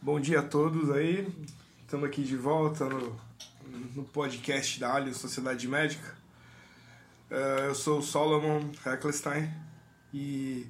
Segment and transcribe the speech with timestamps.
[0.00, 1.26] Bom dia a todos aí.
[1.80, 3.20] Estamos aqui de volta no,
[3.96, 6.14] no podcast da Alio Sociedade Médica.
[7.28, 9.52] Uh, eu sou o Solomon Heckelstein
[10.14, 10.68] e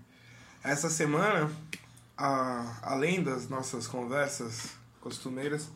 [0.64, 1.52] essa semana,
[2.16, 5.68] a, além das nossas conversas costumeiras,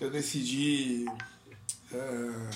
[0.00, 1.04] eu decidi
[1.92, 2.50] uh,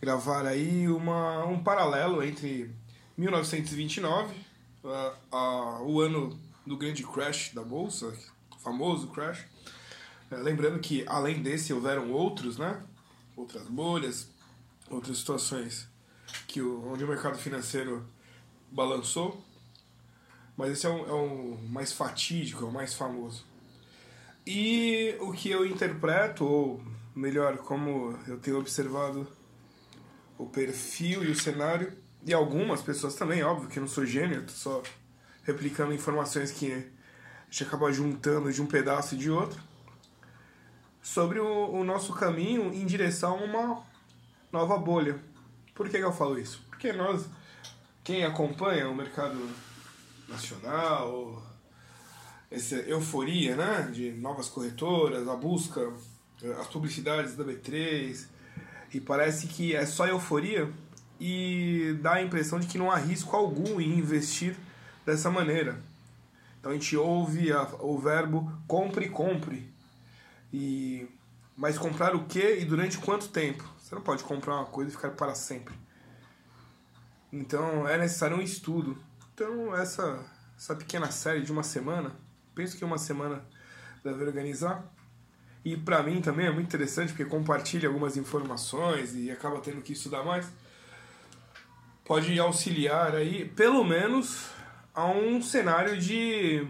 [0.00, 2.74] gravar aí uma, um paralelo entre
[3.18, 4.34] 1929,
[4.82, 8.10] uh, o ano do grande crash da bolsa,
[8.64, 9.44] famoso crash.
[10.30, 12.82] É, lembrando que além desse houveram outros, né?
[13.36, 14.28] Outras bolhas,
[14.90, 15.86] outras situações
[16.48, 18.04] que o, onde o mercado financeiro
[18.72, 19.44] balançou.
[20.56, 23.44] Mas esse é o, é mais fatídico, é o mais famoso.
[24.46, 26.82] E o que eu interpreto, ou
[27.14, 29.26] melhor, como eu tenho observado
[30.38, 31.92] o perfil e o cenário,
[32.26, 34.82] e algumas pessoas também, óbvio que eu não sou gênio, tô só
[35.44, 36.86] replicando informações que
[37.54, 39.62] gente acaba juntando de um pedaço e de outro,
[41.00, 43.82] sobre o, o nosso caminho em direção a uma
[44.50, 45.20] nova bolha.
[45.72, 46.60] Por que, que eu falo isso?
[46.68, 47.26] Porque nós,
[48.02, 49.38] quem acompanha o mercado
[50.28, 51.40] nacional,
[52.50, 55.92] essa euforia né, de novas corretoras, a busca,
[56.60, 58.26] as publicidades da B3,
[58.92, 60.72] e parece que é só euforia
[61.20, 64.56] e dá a impressão de que não há risco algum em investir
[65.06, 65.93] dessa maneira.
[66.64, 69.70] Então a gente ouve a, o verbo compre, compre.
[70.50, 71.06] E
[71.54, 73.70] mas comprar o que e durante quanto tempo?
[73.78, 75.74] Você não pode comprar uma coisa e ficar para sempre.
[77.30, 78.96] Então é necessário um estudo.
[79.34, 80.24] Então essa
[80.56, 82.16] essa pequena série de uma semana,
[82.54, 83.44] penso que uma semana
[84.02, 84.90] deve organizar.
[85.62, 89.92] E para mim também é muito interessante porque compartilha algumas informações e acaba tendo que
[89.92, 90.48] estudar mais.
[92.06, 94.54] Pode auxiliar aí, pelo menos
[94.94, 96.66] a um cenário de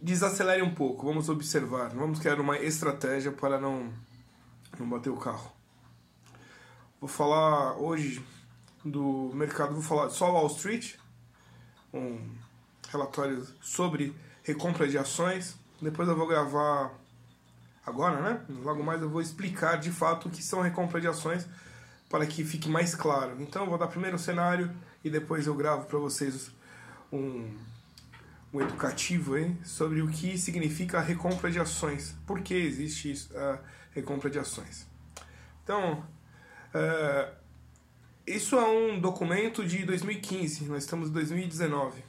[0.00, 3.92] desacelere um pouco, vamos observar, vamos criar uma estratégia para não,
[4.78, 5.52] não bater o carro.
[7.00, 8.24] Vou falar hoje
[8.84, 10.94] do mercado, vou falar só Wall Street,
[11.92, 12.18] um
[12.90, 15.56] relatório sobre recompra de ações.
[15.80, 16.92] Depois eu vou gravar
[17.84, 18.40] agora, né?
[18.62, 21.46] Logo mais eu vou explicar de fato o que são recompra de ações
[22.08, 23.36] para que fique mais claro.
[23.40, 24.70] Então eu vou dar primeiro o cenário
[25.04, 26.50] e depois eu gravo para vocês
[27.16, 27.56] um,
[28.52, 32.16] um educativo aí sobre o que significa a recompra de ações.
[32.26, 33.58] Por que existe isso, a
[33.92, 34.86] recompra de ações?
[35.62, 36.04] Então,
[36.74, 37.34] uh,
[38.26, 42.02] isso é um documento de 2015, nós estamos em 2019.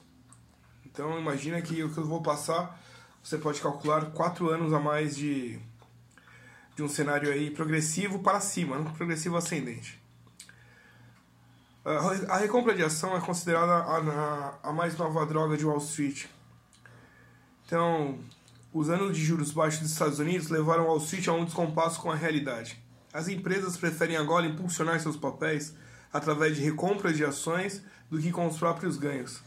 [0.85, 2.79] Então, imagina que o que eu vou passar,
[3.23, 5.59] você pode calcular quatro anos a mais de,
[6.75, 10.01] de um cenário aí progressivo para cima, não progressivo ascendente.
[11.87, 16.25] A recompra de ação é considerada a, a, mais nova droga de Wall Street.
[17.65, 18.19] Então,
[18.73, 22.11] os anos de juros baixos dos Estados Unidos levaram Wall Street a um descompasso com
[22.11, 22.77] a realidade.
[23.13, 25.73] As empresas preferem agora impulsionar seus papéis
[26.11, 27.81] através de recompras de ações
[28.11, 29.41] do que com os próprios ganhos.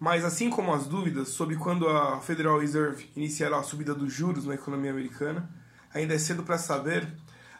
[0.00, 4.44] Mas, assim como as dúvidas sobre quando a Federal Reserve iniciará a subida dos juros
[4.44, 5.48] na economia americana,
[5.94, 7.08] ainda é cedo para saber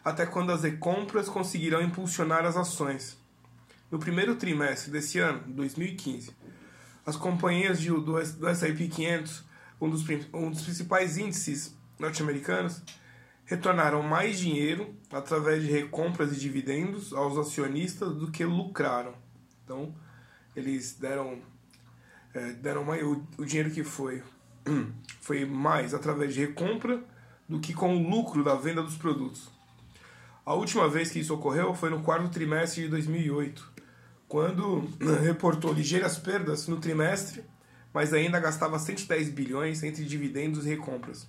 [0.04, 3.22] até quando as recompras conseguirão impulsionar as ações.
[3.94, 6.32] No primeiro trimestre desse ano, 2015,
[7.06, 9.44] as companhias de, do, do S&P 500,
[9.80, 12.82] um dos, um dos principais índices norte-americanos,
[13.44, 19.14] retornaram mais dinheiro através de recompras e dividendos aos acionistas do que lucraram.
[19.62, 19.94] Então,
[20.56, 21.40] eles deram,
[22.34, 24.24] é, deram mais, o, o dinheiro que foi
[25.22, 27.00] foi mais através de recompra
[27.48, 29.48] do que com o lucro da venda dos produtos.
[30.44, 33.73] A última vez que isso ocorreu foi no quarto trimestre de 2008,
[34.34, 34.90] quando
[35.22, 37.44] reportou ligeiras perdas no trimestre,
[37.92, 41.28] mas ainda gastava 110 bilhões entre dividendos e recompras.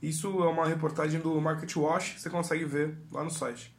[0.00, 3.74] Isso é uma reportagem do Market Watch, você consegue ver lá no site.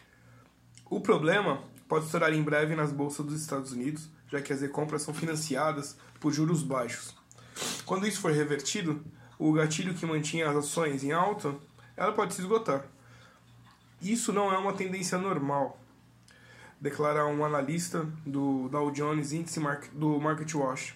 [0.89, 5.03] O problema pode estourar em breve nas bolsas dos Estados Unidos, já que as recompras
[5.03, 7.15] são financiadas por juros baixos.
[7.85, 9.01] Quando isso for revertido,
[9.37, 11.55] o gatilho que mantinha as ações em alta,
[11.95, 12.85] ela pode se esgotar.
[14.01, 15.78] Isso não é uma tendência normal,
[16.79, 19.59] declara um analista do Dow Jones Índice
[19.93, 20.95] do Market Watch.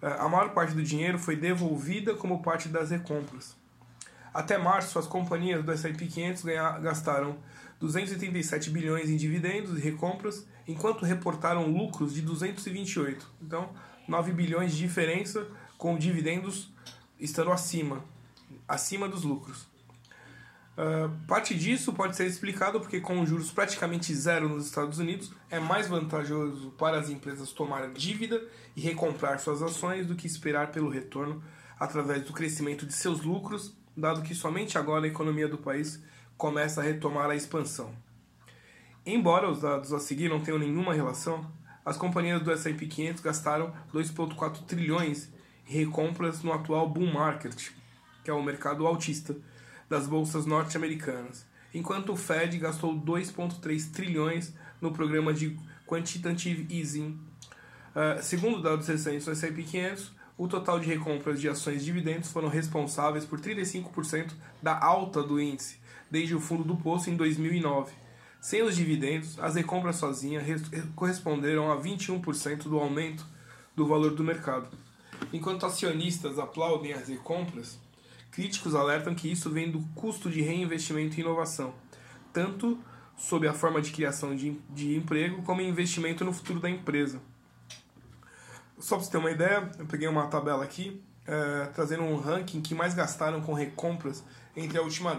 [0.00, 3.56] É, a maior parte do dinheiro foi devolvida como parte das recompras.
[4.32, 6.44] Até março, as companhias do S&P 500
[6.82, 7.38] gastaram
[7.80, 13.28] 287 bilhões em dividendos e recompras, enquanto reportaram lucros de 228.
[13.42, 13.70] Então,
[14.06, 15.46] 9 bilhões de diferença
[15.76, 16.72] com dividendos
[17.18, 18.04] estando acima,
[18.66, 19.67] acima dos lucros.
[20.78, 25.58] Uh, parte disso pode ser explicado porque, com juros praticamente zero nos Estados Unidos, é
[25.58, 28.40] mais vantajoso para as empresas tomar dívida
[28.76, 31.42] e recomprar suas ações do que esperar pelo retorno
[31.80, 36.00] através do crescimento de seus lucros, dado que somente agora a economia do país
[36.36, 37.92] começa a retomar a expansão.
[39.04, 41.44] Embora os dados a seguir não tenham nenhuma relação,
[41.84, 45.28] as companhias do S&P 500 gastaram 2,4 trilhões
[45.66, 47.70] em recompras no atual bull market,
[48.22, 49.34] que é o mercado altista
[49.88, 57.18] das bolsas norte-americanas, enquanto o Fed gastou 2,3 trilhões no programa de quantitative easing.
[57.94, 62.30] Uh, segundo dados recentes do S&P 500, o total de recompras de ações e dividendos
[62.30, 64.32] foram responsáveis por 35%
[64.62, 65.78] da alta do índice
[66.10, 67.92] desde o fundo do poço em 2009
[68.40, 70.44] sem os dividendos, as recompras sozinhas
[70.94, 73.26] corresponderam a 21% do aumento
[73.74, 74.68] do valor do mercado.
[75.32, 77.78] Enquanto acionistas aplaudem as recompras,
[78.30, 81.74] críticos alertam que isso vem do custo de reinvestimento em inovação,
[82.32, 82.78] tanto
[83.16, 87.20] sob a forma de criação de, de emprego como investimento no futuro da empresa.
[88.78, 92.60] Só para você ter uma ideia, eu peguei uma tabela aqui é, trazendo um ranking
[92.60, 94.24] que mais gastaram com recompras
[94.56, 95.14] entre a última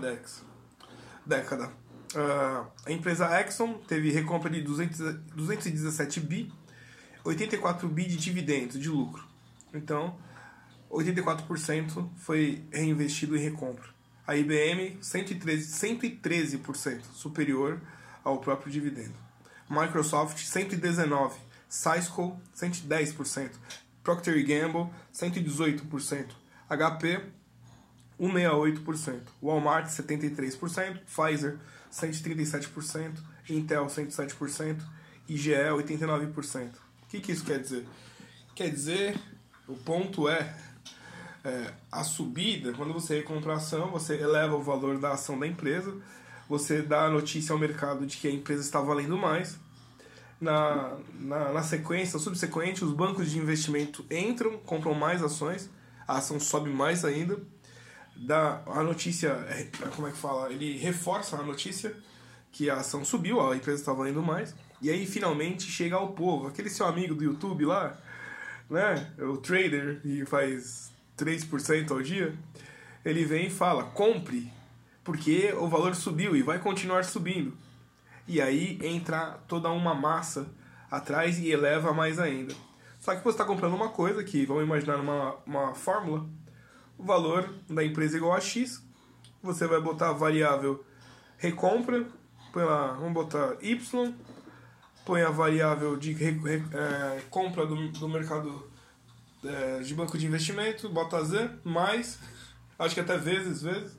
[1.25, 1.69] década.
[2.15, 4.97] Uh, a empresa Exxon teve recompra de 200,
[5.35, 6.51] 217 bi,
[7.23, 9.23] 84 bi de dividendos, de lucro.
[9.71, 10.17] Então,
[10.89, 13.87] 84% foi reinvestido em recompra.
[14.25, 17.81] A IBM, 113%, 113% superior
[18.23, 19.13] ao próprio dividendo.
[19.69, 21.33] Microsoft, 119%.
[21.67, 23.51] Cisco, 110%.
[24.03, 26.25] Procter Gamble, 118%.
[26.67, 27.21] HP,
[28.19, 29.21] 168%.
[29.41, 30.99] Walmart, 73%.
[31.05, 31.59] Pfizer,
[31.91, 33.19] 137%,
[33.49, 34.81] Intel 107%,
[35.27, 36.69] IGE 89%.
[37.03, 37.85] O que, que isso quer dizer?
[38.55, 39.19] Quer dizer,
[39.67, 40.53] o ponto é,
[41.43, 45.47] é a subida, quando você compra a ação, você eleva o valor da ação da
[45.47, 45.95] empresa,
[46.47, 49.57] você dá a notícia ao mercado de que a empresa está valendo mais.
[50.41, 55.69] Na, na, na sequência, subsequente, os bancos de investimento entram, compram mais ações,
[56.07, 57.37] a ação sobe mais ainda
[58.19, 60.51] dá a notícia, é, como é que fala?
[60.51, 61.95] Ele reforça a notícia
[62.51, 64.53] que a ação subiu, a empresa está valendo mais.
[64.81, 67.97] E aí finalmente chega ao povo, aquele seu amigo do YouTube lá,
[68.69, 69.11] né?
[69.19, 70.91] O trader e faz
[71.23, 72.33] 3% ao dia.
[73.03, 74.51] Ele vem e fala: "Compre,
[75.03, 77.53] porque o valor subiu e vai continuar subindo".
[78.27, 80.47] E aí entra toda uma massa
[80.89, 82.53] atrás e eleva mais ainda.
[82.99, 86.27] Só que você está comprando uma coisa que, vamos imaginar uma, uma fórmula,
[86.97, 88.83] o valor da empresa é igual a X,
[89.41, 90.83] você vai botar a variável
[91.37, 92.05] recompra,
[92.51, 94.13] põe lá, vamos botar Y,
[95.05, 98.68] põe a variável de é, compra do, do mercado
[99.43, 102.19] é, de banco de investimento, bota Z, mais,
[102.77, 103.97] acho que até vezes, vezes,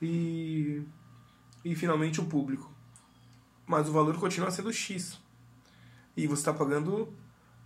[0.00, 0.82] e,
[1.64, 2.72] e finalmente o público.
[3.66, 5.20] Mas o valor continua sendo X.
[6.16, 7.12] E você está pagando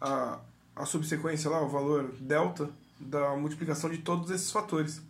[0.01, 0.41] a,
[0.75, 5.03] a subsequência lá, o valor delta, da multiplicação de todos esses fatores.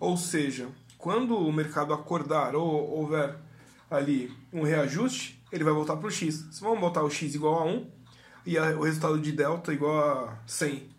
[0.00, 0.68] Ou seja,
[0.98, 3.36] quando o mercado acordar ou houver
[3.90, 6.46] ali um reajuste, ele vai voltar para o x.
[6.50, 7.90] Se vamos botar o x igual a 1
[8.44, 10.90] e o resultado de delta igual a 100,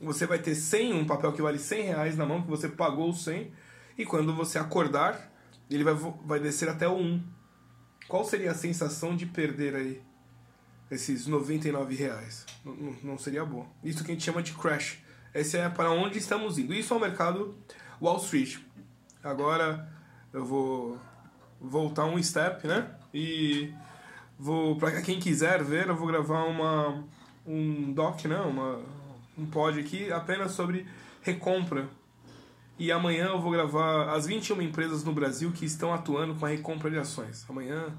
[0.00, 3.10] você vai ter 100, um papel que vale 100 reais na mão, que você pagou
[3.10, 3.52] o 100,
[3.96, 5.32] e quando você acordar,
[5.70, 7.22] ele vai, vai descer até o 1.
[8.06, 10.02] Qual seria a sensação de perder aí
[10.90, 12.46] esses 99 reais?
[12.64, 13.66] Não, não seria bom.
[13.82, 14.98] Isso que a gente chama de crash.
[15.34, 16.72] Esse é para onde estamos indo.
[16.72, 17.56] Isso é o mercado
[18.00, 18.58] Wall Street.
[19.22, 19.92] Agora
[20.32, 20.98] eu vou
[21.60, 22.94] voltar um step, né?
[23.12, 23.74] E
[24.38, 27.04] vou para quem quiser ver, eu vou gravar uma
[27.46, 28.38] um doc, né?
[28.40, 28.80] Uma
[29.36, 30.86] um pod aqui apenas sobre
[31.22, 31.88] recompra.
[32.78, 36.48] E amanhã eu vou gravar as 21 empresas no Brasil que estão atuando com a
[36.48, 37.44] recompra de ações.
[37.48, 37.92] Amanhã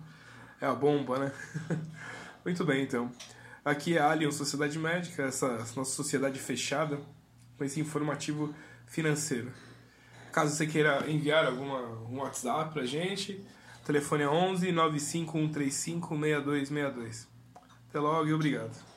[0.62, 1.32] é a bomba, né?
[2.46, 3.12] Muito bem, então.
[3.64, 7.00] Aqui é a Alien Sociedade Médica, essa nossa sociedade fechada
[7.58, 8.54] com esse informativo
[8.88, 9.52] financeiro.
[10.32, 13.46] Caso você queira enviar alguma, um WhatsApp pra gente,
[13.86, 17.28] telefone é 11 95135 6262.
[17.90, 18.89] Até logo e obrigado.